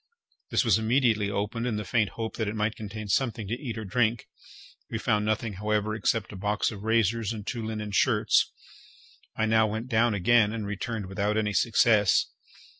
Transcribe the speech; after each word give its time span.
This 0.49 0.65
was 0.65 0.79
immediately 0.79 1.29
opened 1.29 1.67
in 1.67 1.75
the 1.75 1.85
faint 1.85 2.09
hope 2.17 2.35
that 2.37 2.47
it 2.47 2.55
might 2.55 2.75
contain 2.75 3.07
something 3.07 3.47
to 3.47 3.53
eat 3.61 3.77
or 3.77 3.85
drink. 3.85 4.25
We 4.89 4.97
found 4.97 5.25
nothing, 5.25 5.53
however, 5.61 5.93
except 5.93 6.31
a 6.31 6.35
box 6.35 6.71
of 6.71 6.81
razors 6.81 7.31
and 7.31 7.45
two 7.45 7.63
linen 7.63 7.91
shirts. 7.91 8.51
I 9.37 9.45
now 9.45 9.67
went 9.67 9.89
down 9.89 10.15
again, 10.15 10.53
and 10.53 10.65
returned 10.65 11.05
without 11.05 11.37
any 11.37 11.53
success. 11.53 12.25